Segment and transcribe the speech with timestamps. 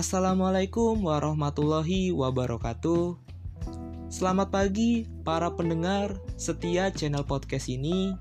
[0.00, 3.20] Assalamualaikum warahmatullahi wabarakatuh.
[4.08, 8.16] Selamat pagi para pendengar setia channel podcast ini.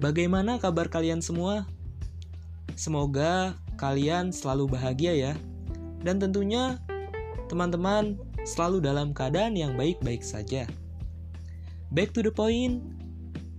[0.00, 1.68] Bagaimana kabar kalian semua?
[2.72, 5.32] Semoga kalian selalu bahagia ya.
[6.00, 6.80] Dan tentunya
[7.52, 8.16] teman-teman
[8.48, 10.64] selalu dalam keadaan yang baik-baik saja.
[11.92, 12.80] Back to the point,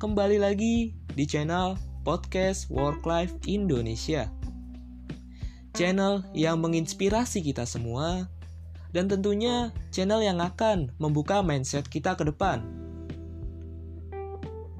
[0.01, 4.40] kembali lagi di channel Podcast Work Life Indonesia
[5.71, 8.27] channel yang menginspirasi kita semua,
[8.91, 12.63] dan tentunya channel yang akan membuka mindset kita ke depan.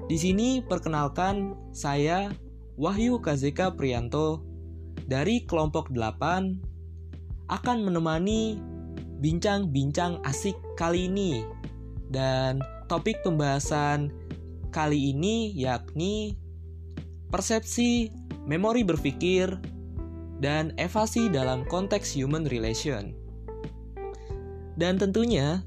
[0.06, 2.28] Di sini perkenalkan saya
[2.76, 4.44] Wahyu Kazeka Prianto
[5.08, 8.60] dari kelompok 8 akan menemani
[9.22, 11.46] bincang-bincang asik kali ini
[12.12, 14.12] dan topik pembahasan
[14.74, 16.36] kali ini yakni
[17.32, 18.12] persepsi
[18.44, 19.48] memori berpikir
[20.42, 23.14] dan evasi dalam konteks human relation.
[24.74, 25.62] Dan tentunya,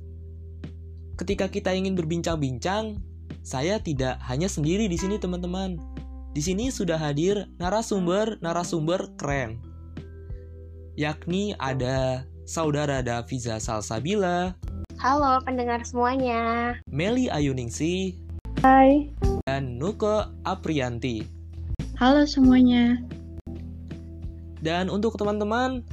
[1.16, 3.00] ketika kita ingin berbincang-bincang,
[3.40, 5.80] saya tidak hanya sendiri di sini teman-teman.
[6.36, 9.64] Di sini sudah hadir narasumber-narasumber keren.
[11.00, 14.60] Yakni ada saudara Daviza Salsabila.
[15.00, 16.76] Halo pendengar semuanya.
[16.92, 18.20] Meli Ayuningsi.
[18.60, 19.16] Hai.
[19.48, 21.24] Dan Nuko Aprianti.
[21.96, 23.00] Halo semuanya.
[24.66, 25.86] Dan untuk teman-teman,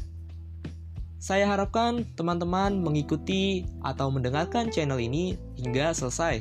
[1.21, 6.41] saya harapkan teman-teman mengikuti atau mendengarkan channel ini hingga selesai.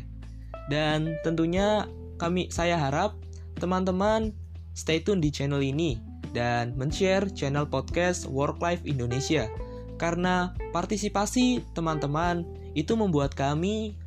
[0.72, 3.20] Dan tentunya kami saya harap
[3.60, 4.32] teman-teman
[4.72, 6.00] stay tune di channel ini
[6.32, 9.52] dan men-share channel podcast Work Life Indonesia
[10.00, 14.00] karena partisipasi teman-teman itu membuat kami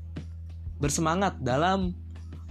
[0.80, 1.92] bersemangat dalam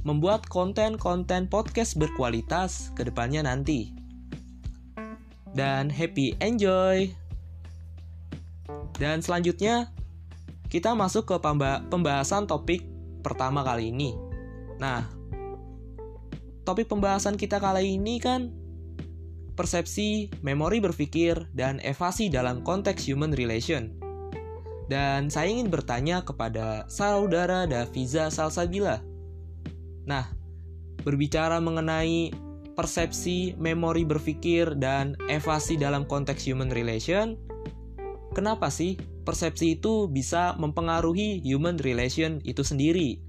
[0.06, 4.03] membuat konten-konten podcast berkualitas ke depannya nanti
[5.54, 7.10] dan happy enjoy.
[8.98, 9.90] Dan selanjutnya
[10.70, 11.36] kita masuk ke
[11.90, 12.86] pembahasan topik
[13.22, 14.14] pertama kali ini.
[14.82, 15.06] Nah,
[16.66, 18.50] topik pembahasan kita kali ini kan
[19.54, 23.94] persepsi, memori berpikir, dan evasi dalam konteks human relation.
[24.90, 29.00] Dan saya ingin bertanya kepada saudara Daviza Salsabila.
[30.10, 30.28] Nah,
[31.06, 32.34] berbicara mengenai
[32.74, 37.38] persepsi, memori berpikir, dan evasi dalam konteks human relation,
[38.34, 43.22] kenapa sih persepsi itu bisa mempengaruhi human relation itu sendiri?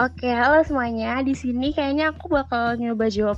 [0.00, 1.20] Oke, halo semuanya.
[1.20, 3.36] Di sini kayaknya aku bakal nyoba jawab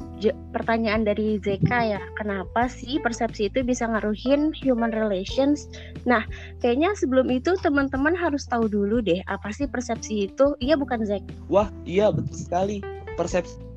[0.54, 1.98] pertanyaan dari ZK ya.
[2.14, 5.66] Kenapa sih persepsi itu bisa ngaruhin human relations?
[6.06, 6.22] Nah,
[6.62, 10.54] kayaknya sebelum itu teman-teman harus tahu dulu deh apa sih persepsi itu.
[10.62, 11.26] Iya bukan Zek?
[11.50, 12.78] Wah, iya betul sekali.
[13.18, 13.71] Persepsi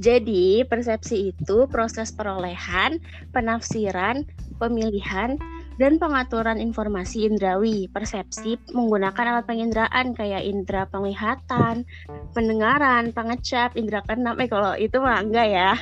[0.00, 2.96] Jadi, persepsi itu proses perolehan,
[3.28, 4.24] penafsiran,
[4.56, 5.36] pemilihan,
[5.82, 7.90] dan pengaturan informasi indrawi.
[7.90, 11.82] Persepsi menggunakan alat penginderaan kayak indera penglihatan,
[12.30, 14.38] pendengaran, pengecap, indera keenam.
[14.38, 15.74] Eh kalau itu mah enggak ya.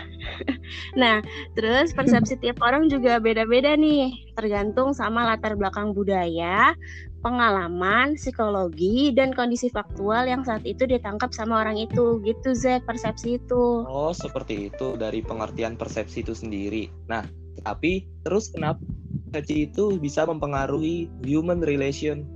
[1.00, 1.20] nah,
[1.52, 6.72] terus persepsi tiap orang juga beda-beda nih, tergantung sama latar belakang budaya,
[7.20, 12.24] pengalaman, psikologi, dan kondisi faktual yang saat itu ditangkap sama orang itu.
[12.24, 13.84] Gitu, Zek, persepsi itu.
[13.84, 16.88] Oh, seperti itu dari pengertian persepsi itu sendiri.
[17.04, 17.28] Nah,
[17.60, 18.80] tapi terus kenapa
[19.30, 22.26] persepsi itu bisa mempengaruhi human relation?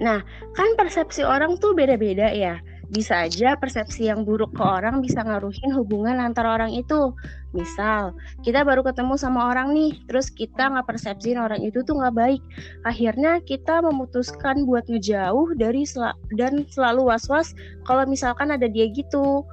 [0.00, 0.24] Nah,
[0.58, 2.58] kan persepsi orang tuh beda-beda ya
[2.92, 7.10] bisa aja persepsi yang buruk ke orang bisa ngaruhin hubungan antara orang itu.
[7.54, 12.14] Misal, kita baru ketemu sama orang nih, terus kita nggak persepsiin orang itu tuh nggak
[12.14, 12.42] baik.
[12.84, 17.54] Akhirnya kita memutuskan buat ngejauh dari sel dan selalu was-was
[17.86, 19.46] kalau misalkan ada dia gitu.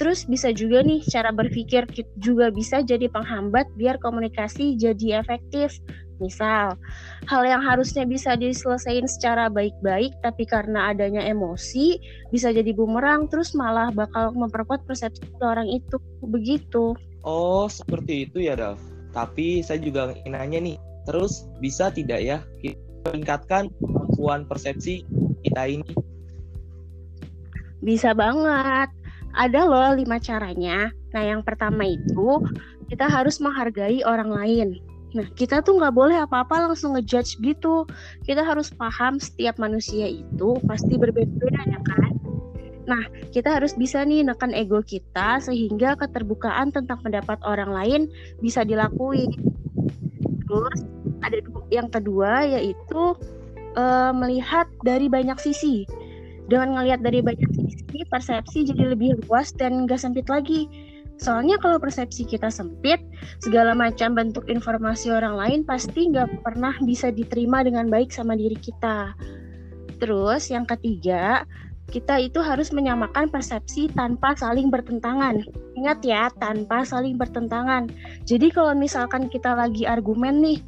[0.00, 1.84] Terus bisa juga nih cara berpikir
[2.18, 5.78] juga bisa jadi penghambat biar komunikasi jadi efektif.
[6.22, 6.78] Misal,
[7.26, 11.98] hal yang harusnya bisa diselesaikan secara baik-baik tapi karena adanya emosi
[12.30, 15.98] bisa jadi bumerang terus malah bakal memperkuat persepsi orang itu.
[16.22, 16.94] Begitu.
[17.26, 18.78] Oh, seperti itu ya, Dav.
[19.10, 22.38] Tapi saya juga ingin nanya nih, terus bisa tidak ya
[23.10, 25.02] meningkatkan kemampuan persepsi
[25.42, 25.90] kita ini?
[27.82, 29.01] Bisa banget.
[29.32, 30.92] Ada loh lima caranya.
[31.12, 32.40] Nah, yang pertama itu
[32.92, 34.68] kita harus menghargai orang lain.
[35.12, 37.84] Nah, kita tuh nggak boleh apa-apa langsung ngejudge gitu.
[38.24, 42.12] Kita harus paham setiap manusia itu pasti berbeda-beda ya kan.
[42.88, 48.00] Nah, kita harus bisa nih nekan ego kita sehingga keterbukaan tentang pendapat orang lain
[48.40, 49.30] bisa dilakuin.
[50.48, 50.80] Terus
[51.22, 51.38] ada
[51.70, 53.14] yang kedua yaitu
[53.76, 55.86] uh, melihat dari banyak sisi.
[56.52, 60.68] Dengan melihat dari banyak sisi, persepsi jadi lebih luas dan nggak sempit lagi
[61.22, 62.98] Soalnya kalau persepsi kita sempit,
[63.38, 68.58] segala macam bentuk informasi orang lain pasti nggak pernah bisa diterima dengan baik sama diri
[68.58, 69.14] kita.
[70.02, 71.46] Terus yang ketiga,
[71.92, 75.44] kita itu harus menyamakan persepsi tanpa saling bertentangan.
[75.76, 77.92] Ingat ya, tanpa saling bertentangan.
[78.24, 80.58] Jadi kalau misalkan kita lagi argumen nih,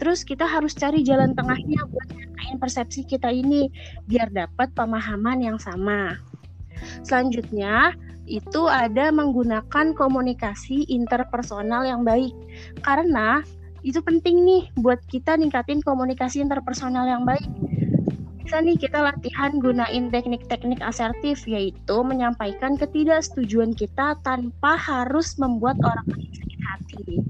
[0.00, 3.68] terus kita harus cari jalan tengahnya buat nyamain persepsi kita ini
[4.08, 6.16] biar dapat pemahaman yang sama.
[7.04, 7.92] Selanjutnya,
[8.24, 12.32] itu ada menggunakan komunikasi interpersonal yang baik.
[12.80, 13.44] Karena
[13.84, 17.44] itu penting nih buat kita ningkatin komunikasi interpersonal yang baik.
[18.50, 26.02] Bisa nih kita latihan gunain teknik-teknik asertif yaitu menyampaikan ketidaksetujuan kita tanpa harus membuat orang
[26.10, 27.22] lain sakit hati.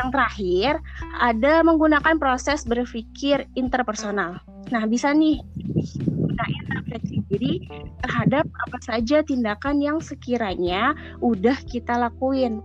[0.00, 0.72] Yang terakhir,
[1.20, 4.40] ada menggunakan proses berpikir interpersonal.
[4.72, 5.44] Nah, bisa nih
[6.08, 7.68] gunain refleksi diri
[8.00, 12.64] terhadap apa saja tindakan yang sekiranya udah kita lakuin.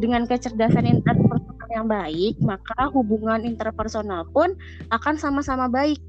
[0.00, 4.56] Dengan kecerdasan interpersonal yang baik, maka hubungan interpersonal pun
[4.88, 6.00] akan sama-sama baik.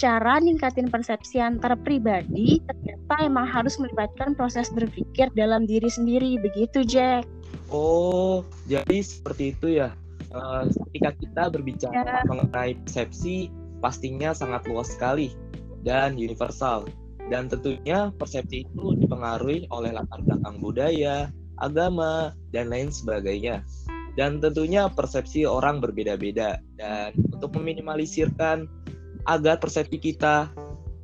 [0.00, 6.40] Cara ningkatin persepsi antar pribadi ternyata emang harus melibatkan proses berpikir dalam diri sendiri.
[6.40, 7.28] Begitu, Jack.
[7.68, 9.92] Oh, jadi seperti itu ya.
[10.32, 12.24] Uh, ketika kita berbicara ya.
[12.24, 13.52] mengenai persepsi,
[13.84, 15.36] pastinya sangat luas sekali
[15.84, 16.88] dan universal.
[17.28, 21.28] Dan tentunya persepsi itu dipengaruhi oleh latar belakang budaya,
[21.60, 23.68] agama, dan lain sebagainya.
[24.16, 26.56] Dan tentunya persepsi orang berbeda-beda.
[26.80, 28.79] Dan untuk meminimalisirkan
[29.28, 30.48] agar persepsi kita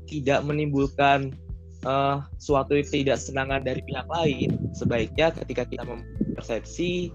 [0.07, 1.35] tidak menimbulkan
[1.83, 7.11] uh, suatu tidak senangan dari pihak lain, sebaiknya ketika kita mempersepsi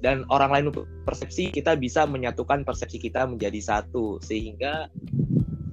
[0.00, 0.64] dan orang lain
[1.04, 4.88] persepsi, kita bisa menyatukan persepsi kita menjadi satu sehingga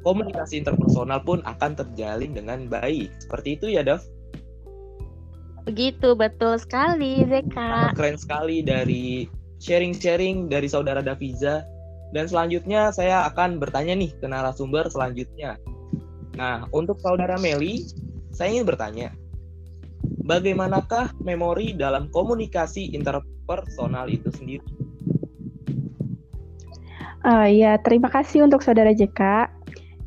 [0.04, 3.08] komunikasi interpersonal pun akan terjalin dengan baik.
[3.24, 4.04] Seperti itu ya, Dav?
[5.68, 7.92] Begitu, betul sekali, Zeka.
[7.92, 9.28] keren sekali dari
[9.60, 11.64] sharing-sharing dari saudara Daviza.
[12.16, 15.60] Dan selanjutnya saya akan bertanya nih ke narasumber selanjutnya.
[16.38, 17.84] Nah, untuk saudara Meli,
[18.32, 19.10] saya ingin bertanya,
[20.24, 24.68] bagaimanakah memori dalam komunikasi interpersonal itu sendiri?
[27.26, 29.52] Uh, ya, terima kasih untuk saudara JK.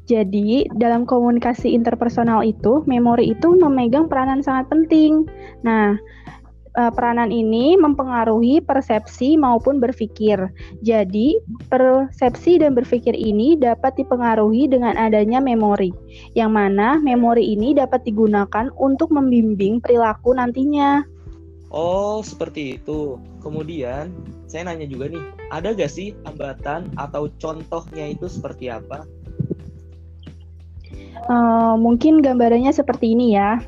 [0.09, 5.27] Jadi, dalam komunikasi interpersonal itu, memori itu memegang peranan sangat penting.
[5.63, 5.95] Nah,
[6.77, 10.51] eh, peranan ini mempengaruhi persepsi maupun berpikir.
[10.85, 11.39] Jadi,
[11.71, 15.91] persepsi dan berpikir ini dapat dipengaruhi dengan adanya memori,
[16.39, 21.03] yang mana memori ini dapat digunakan untuk membimbing perilaku nantinya.
[21.71, 23.15] Oh, seperti itu.
[23.39, 24.11] Kemudian,
[24.51, 25.23] saya nanya juga nih,
[25.55, 29.07] ada gak sih hambatan atau contohnya itu seperti apa?
[31.29, 33.61] Uh, mungkin gambarannya seperti ini ya.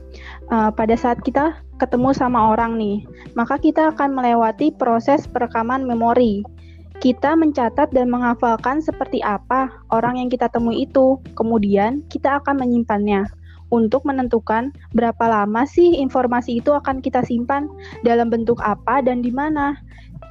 [0.49, 3.03] Uh, pada saat kita ketemu sama orang nih,
[3.35, 6.47] maka kita akan melewati proses perekaman memori.
[7.03, 11.19] Kita mencatat dan menghafalkan seperti apa orang yang kita temui itu.
[11.35, 13.27] Kemudian kita akan menyimpannya
[13.73, 17.67] untuk menentukan berapa lama sih informasi itu akan kita simpan
[18.07, 19.75] dalam bentuk apa dan di mana.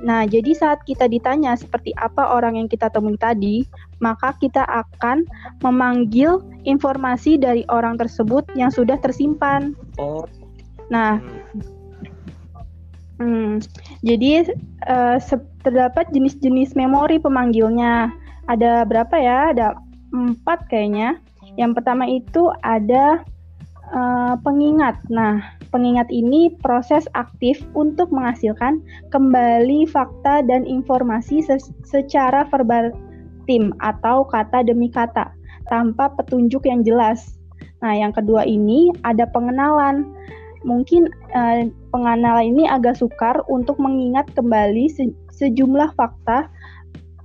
[0.01, 3.61] Nah, jadi saat kita ditanya seperti apa orang yang kita temui tadi,
[4.01, 5.29] maka kita akan
[5.61, 9.77] memanggil informasi dari orang tersebut yang sudah tersimpan.
[10.01, 10.25] Oh.
[10.89, 11.21] Nah,
[13.21, 13.61] hmm,
[14.01, 14.49] jadi
[14.89, 15.21] uh,
[15.61, 18.09] terdapat jenis-jenis memori pemanggilnya.
[18.49, 19.53] Ada berapa ya?
[19.53, 19.77] Ada
[20.11, 21.21] empat kayaknya.
[21.61, 23.21] Yang pertama itu ada
[23.93, 24.97] uh, pengingat.
[25.13, 34.27] Nah, pengingat ini proses aktif untuk menghasilkan kembali fakta dan informasi se secara verbatim atau
[34.27, 35.31] kata demi kata
[35.71, 37.39] tanpa petunjuk yang jelas.
[37.81, 40.05] Nah, yang kedua ini ada pengenalan.
[40.61, 46.45] Mungkin eh, pengenalan ini agak sukar untuk mengingat kembali se sejumlah fakta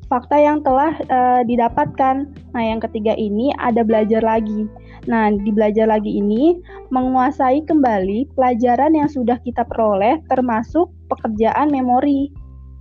[0.07, 2.27] fakta yang telah uh, didapatkan.
[2.55, 4.71] Nah, yang ketiga ini ada belajar lagi.
[5.07, 6.59] Nah, di belajar lagi ini
[6.91, 12.31] menguasai kembali pelajaran yang sudah kita peroleh termasuk pekerjaan memori.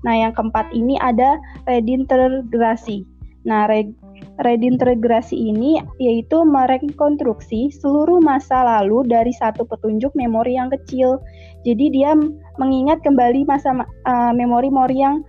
[0.05, 3.05] Nah, yang keempat ini ada redintegrasi.
[3.46, 3.94] Nah, re
[4.36, 11.24] redintegrasi ini yaitu merekonstruksi seluruh masa lalu dari satu petunjuk memori yang kecil.
[11.63, 12.13] Jadi dia
[12.60, 13.74] mengingat kembali masa
[14.05, 15.24] uh, memori-memori yang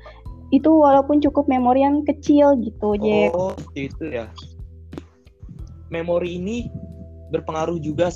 [0.56, 3.36] itu walaupun cukup memori yang kecil gitu, Jack.
[3.36, 4.32] Oh, itu ya.
[5.92, 6.66] Memori ini
[7.30, 8.10] berpengaruh juga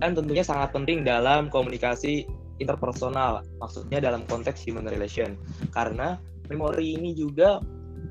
[0.00, 2.26] dan tentunya sangat penting dalam komunikasi
[2.58, 5.38] interpersonal, maksudnya dalam konteks human relation.
[5.70, 6.18] Karena
[6.50, 7.62] memori ini juga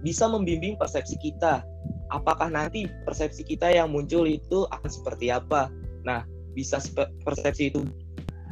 [0.05, 1.63] bisa membimbing persepsi kita.
[2.11, 5.71] Apakah nanti persepsi kita yang muncul itu akan seperti apa?
[6.03, 6.79] Nah, bisa
[7.23, 7.87] persepsi itu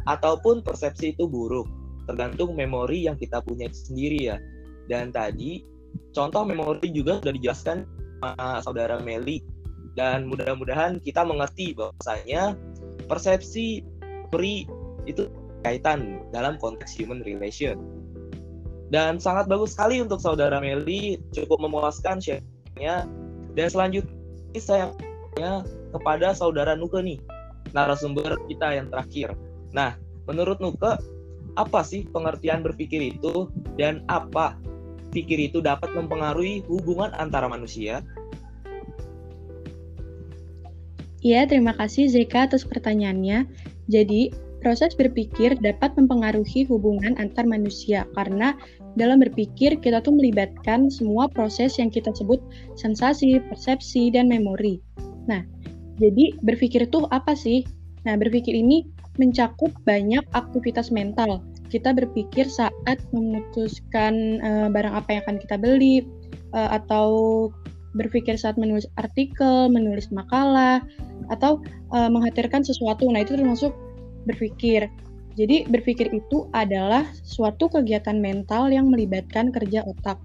[0.08, 1.68] ataupun persepsi itu buruk.
[2.10, 4.42] tergantung memori yang kita punya sendiri ya.
[4.90, 5.62] Dan tadi
[6.12, 7.78] contoh memori juga sudah dijelaskan
[8.20, 9.40] sama saudara Meli
[9.96, 12.58] dan mudah-mudahan kita mengerti bahwasanya
[13.08, 13.86] persepsi
[14.30, 14.68] pri
[15.10, 15.30] itu
[15.66, 17.80] kaitan dalam konteks human relation.
[18.90, 23.06] Dan sangat bagus sekali untuk saudara Meli cukup memuaskan share-nya.
[23.54, 24.90] Dan selanjutnya saya
[25.94, 27.22] kepada saudara Nuke nih,
[27.74, 29.38] narasumber kita yang terakhir.
[29.76, 29.94] Nah,
[30.26, 30.98] menurut Nuke,
[31.58, 34.58] apa sih pengertian berpikir itu dan apa
[35.10, 38.06] pikir itu dapat mempengaruhi hubungan antara manusia?
[41.20, 43.44] Ya, terima kasih Zeka atas pertanyaannya.
[43.92, 44.32] Jadi,
[44.64, 48.56] proses berpikir dapat mempengaruhi hubungan antar manusia karena
[48.96, 52.40] dalam berpikir kita tuh melibatkan semua proses yang kita sebut
[52.80, 54.80] sensasi, persepsi, dan memori.
[55.28, 55.44] Nah,
[56.00, 57.68] jadi berpikir itu apa sih?
[58.08, 58.88] Nah, berpikir ini
[59.20, 61.44] mencakup banyak aktivitas mental.
[61.70, 66.06] Kita berpikir saat memutuskan uh, barang apa yang akan kita beli,
[66.54, 67.08] uh, atau
[67.98, 70.82] berpikir saat menulis artikel, menulis makalah,
[71.34, 71.62] atau
[71.94, 73.10] uh, menghadirkan sesuatu.
[73.10, 73.74] Nah, itu termasuk
[74.30, 74.90] berpikir.
[75.38, 80.20] Jadi, berpikir itu adalah suatu kegiatan mental yang melibatkan kerja otak.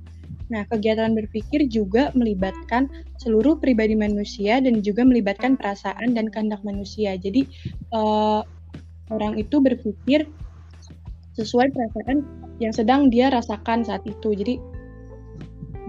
[0.53, 7.17] Nah, kegiatan berpikir juga melibatkan seluruh pribadi manusia dan juga melibatkan perasaan dan kehendak manusia.
[7.17, 7.49] Jadi,
[7.97, 8.45] uh,
[9.09, 10.29] orang itu berpikir
[11.35, 12.23] sesuai perasaan
[12.63, 14.35] yang sedang dia rasakan saat itu.
[14.35, 14.55] Jadi,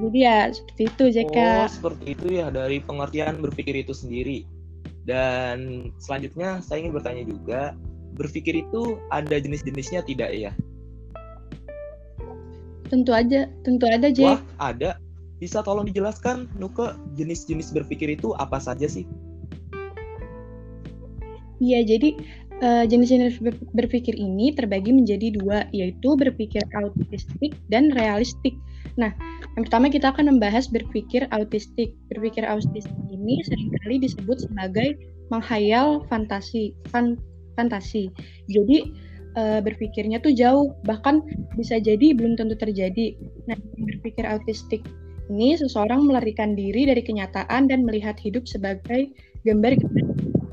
[0.02, 1.50] jadi ya seperti itu, Jeka.
[1.66, 4.46] Oh, seperti itu ya dari pengertian berpikir itu sendiri.
[5.06, 7.78] Dan selanjutnya saya ingin bertanya juga,
[8.18, 10.52] berpikir itu ada jenis-jenisnya tidak ya?
[12.90, 14.42] Tentu aja, tentu ada, Jack.
[14.42, 14.42] Wah,
[14.74, 14.98] ada.
[15.38, 19.06] Bisa tolong dijelaskan, Nuke, jenis-jenis berpikir itu apa saja sih?
[21.62, 22.18] Iya, jadi
[22.63, 23.41] uh, jenis-jenis
[23.75, 28.55] berpikir ini terbagi menjadi dua, yaitu berpikir autistik dan realistik.
[28.95, 29.12] Nah,
[29.57, 31.97] yang pertama kita akan membahas berpikir autistik.
[32.07, 34.95] Berpikir autistik ini sering kali disebut sebagai
[35.33, 37.19] menghayal fantasi, fan,
[37.59, 38.13] fantasi.
[38.47, 38.93] Jadi
[39.35, 41.25] uh, berpikirnya tuh jauh, bahkan
[41.59, 43.17] bisa jadi belum tentu terjadi.
[43.50, 44.85] Nah, berpikir autistik
[45.25, 49.09] ini seseorang melarikan diri dari kenyataan dan melihat hidup sebagai
[49.41, 50.45] gambar-gambar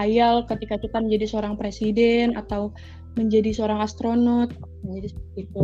[0.00, 2.72] hayal ketika kita menjadi seorang presiden atau
[3.18, 4.48] menjadi seorang astronot
[4.86, 5.62] menjadi seperti itu.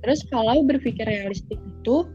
[0.00, 2.08] Terus kalau berpikir realistik itu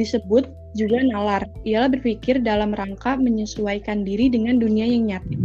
[0.00, 1.44] disebut juga nalar.
[1.64, 5.36] Ialah berpikir dalam rangka menyesuaikan diri dengan dunia yang nyata.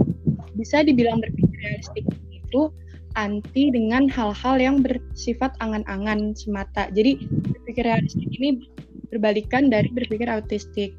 [0.55, 2.71] Bisa dibilang berpikir realistik itu
[3.19, 6.87] anti dengan hal-hal yang bersifat angan-angan semata.
[6.95, 8.67] Jadi berpikir realistik ini
[9.11, 10.95] berbalikan dari berpikir autistik.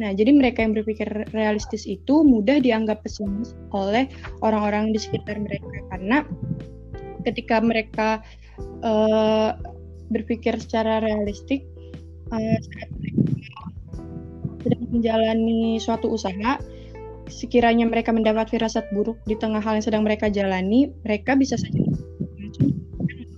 [0.00, 4.08] Nah, jadi mereka yang berpikir realistis itu mudah dianggap pesimis oleh
[4.40, 6.24] orang-orang di sekitar mereka karena
[7.28, 8.08] ketika mereka
[8.80, 9.52] uh,
[10.08, 11.68] berpikir secara realistik
[12.32, 12.58] uh,
[14.64, 16.56] sedang menjalani suatu usaha,
[17.28, 21.76] sekiranya mereka mendapat firasat buruk di tengah hal yang sedang mereka jalani, mereka bisa saja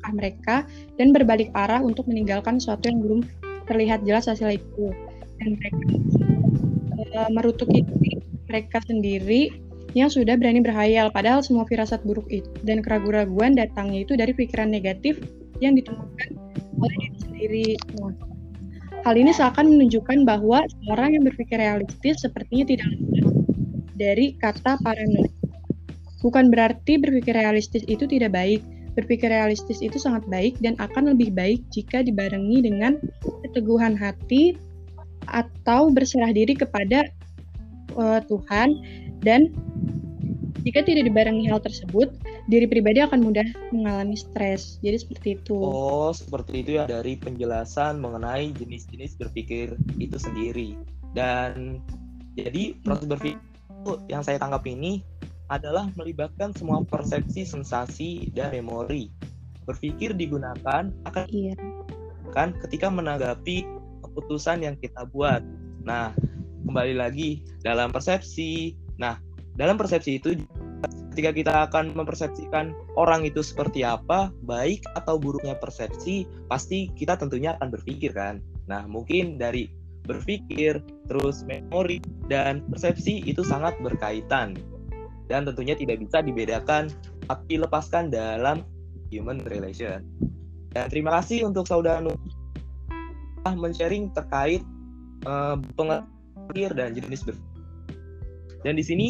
[0.02, 0.56] langkah mereka
[0.98, 3.20] dan berbalik arah untuk meninggalkan sesuatu yang belum
[3.70, 4.90] terlihat jelas hasil itu.
[5.38, 5.82] Dan mereka
[7.16, 7.84] uh, merutuki
[8.48, 9.52] mereka sendiri
[9.92, 14.72] yang sudah berani berhayal padahal semua firasat buruk itu dan keraguan-raguan datangnya itu dari pikiran
[14.72, 15.20] negatif
[15.60, 16.28] yang ditemukan
[16.80, 17.68] oleh diri sendiri.
[19.02, 22.88] Hal ini seakan menunjukkan bahwa orang yang berpikir realistis sepertinya tidak
[23.98, 25.30] dari kata paranoid.
[26.22, 28.62] Bukan berarti berpikir realistis itu tidak baik.
[28.94, 33.00] Berpikir realistis itu sangat baik dan akan lebih baik jika dibarengi dengan
[33.42, 34.54] keteguhan hati
[35.30, 37.06] atau berserah diri kepada
[37.98, 38.78] uh, Tuhan
[39.22, 39.52] dan
[40.62, 42.14] jika tidak dibarengi hal tersebut,
[42.46, 44.78] diri pribadi akan mudah mengalami stres.
[44.78, 45.58] Jadi seperti itu.
[45.58, 50.78] Oh, seperti itu ya dari penjelasan mengenai jenis-jenis berpikir itu sendiri.
[51.18, 51.82] Dan
[52.38, 53.42] jadi proses berpikir
[54.06, 55.02] yang saya tangkap ini
[55.50, 59.10] adalah melibatkan semua persepsi, sensasi, dan memori.
[59.66, 61.54] Berpikir digunakan akan iya.
[62.32, 63.66] kan ketika menanggapi
[64.12, 65.40] keputusan yang kita buat.
[65.88, 66.12] Nah,
[66.68, 68.76] kembali lagi dalam persepsi.
[69.00, 69.16] Nah,
[69.56, 70.36] dalam persepsi itu
[71.12, 77.56] ketika kita akan mempersepsikan orang itu seperti apa, baik atau buruknya persepsi, pasti kita tentunya
[77.56, 78.40] akan berpikir kan.
[78.68, 79.68] Nah, mungkin dari
[80.08, 84.56] berpikir, terus memori, dan persepsi itu sangat berkaitan.
[85.30, 86.90] Dan tentunya tidak bisa dibedakan
[87.30, 88.66] tapi lepaskan dalam
[89.08, 90.02] human relation.
[90.72, 92.00] Dan terima kasih untuk saudara
[93.50, 94.62] men-sharing terkait
[95.26, 97.50] uh, pengertian dan jenis berpikir.
[98.62, 99.08] Dan di sini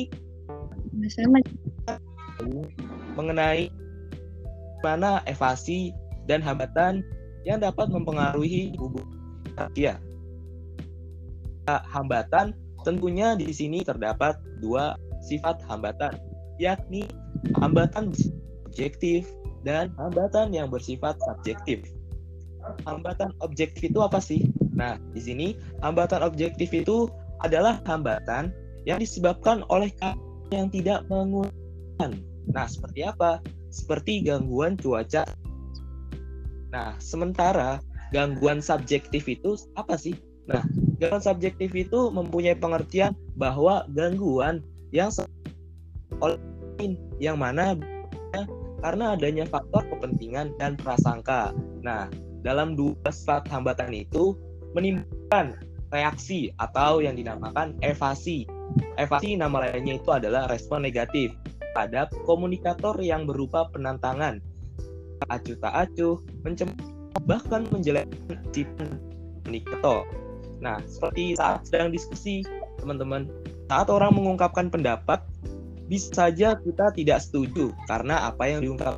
[3.17, 3.69] mengenai
[4.81, 5.93] mana evasi
[6.25, 7.05] dan hambatan
[7.45, 9.13] yang dapat mempengaruhi hubungan
[9.57, 10.01] manusia.
[11.69, 16.17] Hambatan tentunya di sini terdapat dua sifat hambatan,
[16.59, 17.07] yakni
[17.61, 18.11] hambatan
[18.67, 19.29] objektif
[19.63, 21.87] dan hambatan yang bersifat subjektif.
[22.87, 24.47] Hambatan objektif itu apa sih?
[24.73, 25.47] Nah, di sini
[25.85, 27.11] hambatan objektif itu
[27.43, 28.55] adalah hambatan
[28.87, 29.91] yang disebabkan oleh
[30.51, 32.13] yang tidak menggunakan.
[32.51, 33.43] Nah, seperti apa?
[33.71, 35.27] Seperti gangguan cuaca.
[36.73, 37.79] Nah, sementara
[38.11, 40.17] gangguan subjektif itu apa sih?
[40.51, 40.63] Nah,
[40.99, 45.11] gangguan subjektif itu mempunyai pengertian bahwa gangguan yang
[46.21, 46.39] oleh
[47.23, 47.79] yang mana
[48.83, 51.55] karena adanya faktor kepentingan dan prasangka.
[51.87, 52.11] Nah,
[52.43, 54.35] dalam dua sifat hambatan itu
[54.75, 55.57] menimbulkan
[55.93, 58.49] reaksi atau yang dinamakan evasi.
[58.97, 61.33] Evasi nama lainnya itu adalah respon negatif
[61.73, 64.41] terhadap komunikator yang berupa penantangan,
[65.29, 66.69] acuh tak acuh, mencem
[67.29, 68.65] bahkan menjelekkan si
[69.45, 70.09] komunikator.
[70.65, 72.43] Nah, seperti saat sedang diskusi,
[72.81, 73.29] teman-teman,
[73.69, 75.21] saat orang mengungkapkan pendapat,
[75.91, 78.97] bisa saja kita tidak setuju karena apa yang diungkap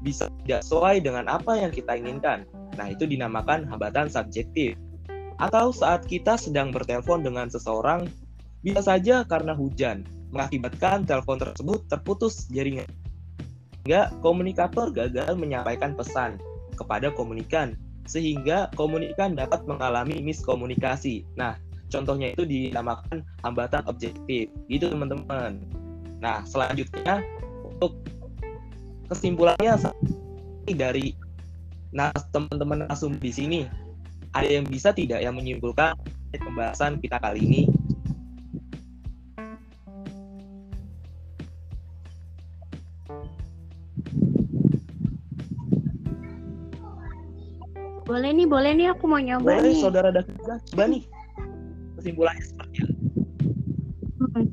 [0.00, 2.44] bisa tidak sesuai dengan apa yang kita inginkan.
[2.76, 4.76] Nah, itu dinamakan hambatan subjektif.
[5.36, 8.08] Atau saat kita sedang bertelepon dengan seseorang,
[8.64, 12.88] bisa saja karena hujan, mengakibatkan telepon tersebut terputus jaringan.
[13.84, 16.40] Sehingga komunikator gagal menyampaikan pesan
[16.74, 17.76] kepada komunikan,
[18.08, 21.24] sehingga komunikan dapat mengalami miskomunikasi.
[21.36, 24.50] Nah, Contohnya itu dinamakan hambatan objektif.
[24.66, 25.62] Gitu teman-teman.
[26.18, 27.22] Nah, selanjutnya
[27.62, 27.94] untuk
[29.08, 29.74] kesimpulannya
[30.74, 31.14] dari
[31.94, 33.60] nah teman-teman asum di sini
[34.34, 35.96] ada yang bisa tidak yang menyimpulkan
[36.36, 37.62] pembahasan kita kali ini
[48.06, 49.82] Boleh nih, boleh nih aku mau nyoba boleh nih.
[49.82, 51.02] saudara Dakiza coba nih
[51.98, 52.94] kesimpulannya seperti apa
[54.16, 54.48] Hmm.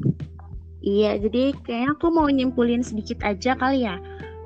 [0.83, 3.95] Iya, jadi kayaknya aku mau nyimpulin sedikit aja kali ya.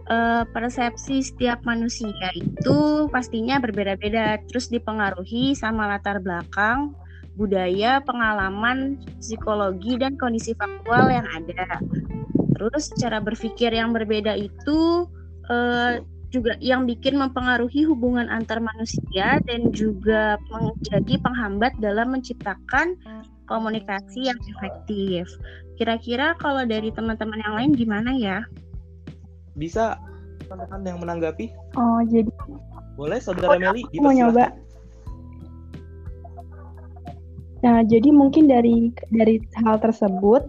[0.07, 6.95] Eh, persepsi setiap manusia itu pastinya berbeda-beda, terus dipengaruhi sama latar belakang,
[7.35, 11.83] budaya, pengalaman, psikologi, dan kondisi faktual yang ada.
[12.55, 15.11] Terus cara berpikir yang berbeda itu
[15.51, 15.99] eh,
[16.31, 22.95] juga yang bikin mempengaruhi hubungan antar manusia dan juga menjadi penghambat dalam menciptakan
[23.43, 25.27] komunikasi yang efektif.
[25.75, 28.39] Kira-kira kalau dari teman-teman yang lain gimana ya?
[29.57, 29.97] Bisa
[30.45, 32.29] teman-teman yang menanggapi Oh, jadi
[32.97, 34.53] boleh saudara Meli aku mau nyoba.
[37.65, 40.45] Nah, jadi mungkin dari dari hal tersebut,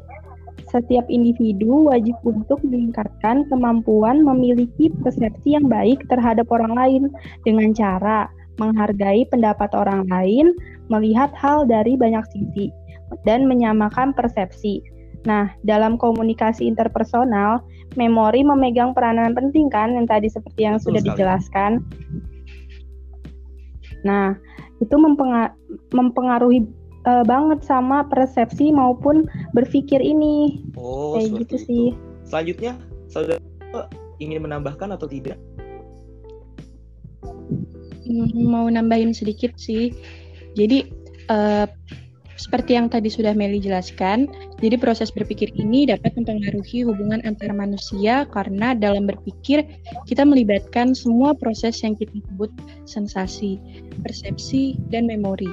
[0.69, 7.03] setiap individu wajib untuk meningkatkan kemampuan memiliki persepsi yang baik terhadap orang lain
[7.49, 8.29] dengan cara
[8.61, 10.53] menghargai pendapat orang lain,
[10.93, 12.69] melihat hal dari banyak sisi,
[13.25, 14.83] dan menyamakan persepsi.
[15.27, 17.65] Nah, dalam komunikasi interpersonal,
[17.97, 21.11] memori memegang peranan penting kan yang tadi seperti yang Betul sudah sekali.
[21.15, 21.71] dijelaskan.
[24.07, 24.39] Nah,
[24.79, 25.55] itu mempenga-
[25.91, 26.63] mempengaruhi
[27.09, 29.25] eh, banget sama persepsi maupun
[29.57, 30.61] berpikir ini.
[30.77, 31.67] oh Kayak seperti gitu itu.
[31.67, 31.87] sih.
[32.29, 32.73] selanjutnya
[33.09, 33.41] saudara
[34.21, 35.41] ingin menambahkan atau tidak
[38.05, 39.93] Hmm, mau nambahin sedikit sih.
[40.57, 40.89] Jadi
[41.29, 41.67] eh,
[42.39, 44.31] seperti yang tadi sudah Meli jelaskan,
[44.63, 49.67] jadi proses berpikir ini dapat mempengaruhi hubungan antar manusia karena dalam berpikir
[50.07, 52.55] kita melibatkan semua proses yang kita sebut
[52.87, 53.59] sensasi,
[54.07, 55.51] persepsi, dan memori.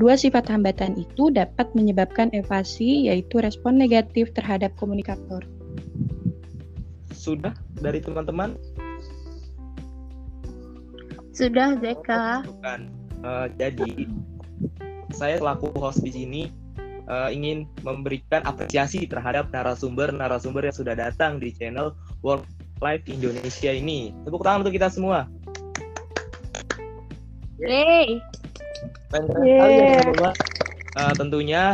[0.00, 5.44] Dua sifat hambatan itu dapat menyebabkan evasi, yaitu respon negatif terhadap komunikator.
[7.14, 8.52] sudah dari teman-teman
[11.34, 12.46] Sudah, Zeka.
[12.46, 12.80] Bukan.
[13.24, 14.06] Eh, jadi
[15.14, 16.42] saya selaku host di sini
[17.06, 21.94] eh, ingin memberikan apresiasi terhadap narasumber-narasumber yang sudah datang di channel
[22.26, 22.44] Work
[22.82, 24.12] Life Indonesia ini.
[24.26, 25.30] Tepuk tangan untuk kita semua.
[27.62, 28.18] Yeay.
[29.14, 30.30] Sekali ya.
[30.94, 31.64] Eh, tentunya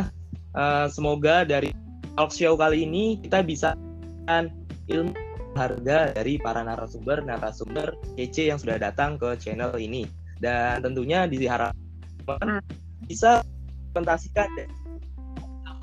[0.54, 1.72] eh, semoga dari
[2.14, 3.72] talk show kali ini kita bisa
[4.86, 5.16] ilmu
[5.58, 10.06] harga dari para narasumber narasumber kece yang sudah datang ke channel ini
[10.38, 12.62] dan tentunya diharapkan
[13.08, 13.44] bisa
[13.92, 14.48] presentasikan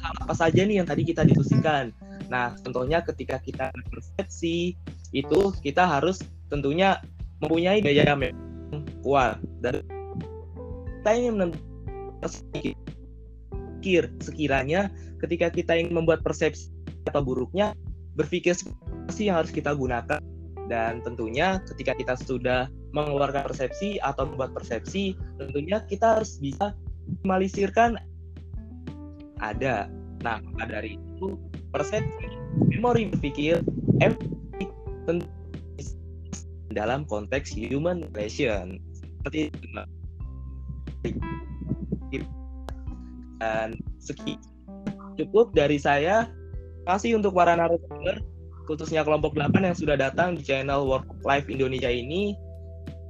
[0.01, 1.91] hal apa saja nih yang tadi kita diskusikan.
[2.31, 4.77] Nah, contohnya ketika kita persepsi
[5.11, 6.99] itu kita harus tentunya
[7.43, 8.21] mempunyai daya yang
[9.03, 9.83] kuat dan
[11.01, 12.29] kita ingin menentukan
[14.19, 14.91] sekiranya
[15.23, 16.67] ketika kita ingin membuat persepsi
[17.07, 17.71] atau buruknya
[18.19, 20.19] berpikir seperti yang harus kita gunakan
[20.67, 26.75] Dan tentunya ketika kita sudah mengeluarkan persepsi atau membuat persepsi, tentunya kita harus bisa
[27.21, 27.97] minimalisirkan
[29.41, 29.89] ada.
[30.25, 31.37] Nah, dari itu
[31.69, 32.27] persepsi,
[32.73, 33.61] memori berpikir,
[34.01, 34.65] empati
[36.73, 39.67] dalam konteks human relation seperti itu.
[43.37, 44.41] Dan sekian
[45.17, 46.29] cukup dari saya.
[46.87, 48.23] Kasih untuk para narasumber,
[48.63, 52.31] khususnya kelompok 8 yang sudah datang di channel Work Life Indonesia ini.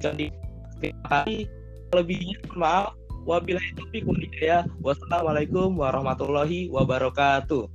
[0.02, 0.34] Jadi,
[0.82, 1.46] terima kasih.
[1.93, 2.98] Lebihnya, maaf.
[3.27, 4.63] Wabillahi taufiq walhidayah.
[4.79, 7.67] Wassalamualaikum warahmatullahi wabarakatuh.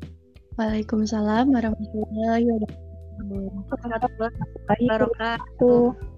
[0.56, 3.68] Waalaikumsalam warahmatullahi wabarakatuh.
[3.68, 5.60] Warahmatullahi wabarakatuh.
[5.60, 6.11] tuh.